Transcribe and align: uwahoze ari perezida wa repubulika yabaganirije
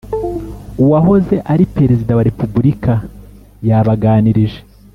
uwahoze 0.83 1.35
ari 1.53 1.63
perezida 1.75 2.11
wa 2.17 2.25
repubulika 2.29 2.93
yabaganirije 3.67 4.59